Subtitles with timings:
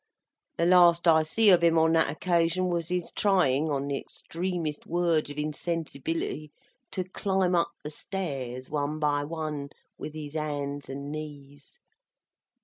[0.57, 4.85] The last I see of him on that occasion was his tryin, on the extremest
[4.87, 6.51] werge of insensibility,
[6.93, 9.69] to climb up the stairs, one by one,
[9.99, 11.77] with his hands and knees.